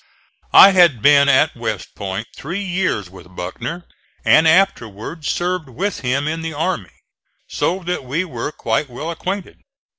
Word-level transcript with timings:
I 0.55 0.71
had 0.71 1.03
been 1.03 1.29
at 1.29 1.55
West 1.55 1.93
Point 1.93 2.25
three 2.35 2.63
years 2.63 3.07
with 3.07 3.35
Buckner 3.35 3.85
and 4.25 4.47
afterwards 4.47 5.27
served 5.31 5.69
with 5.69 5.99
him 5.99 6.27
in 6.27 6.41
the 6.41 6.55
army, 6.55 7.03
so 7.47 7.83
that 7.83 8.03
we 8.03 8.25
were 8.25 8.51
quite 8.51 8.89
well 8.89 9.11
acquainted. 9.11 9.59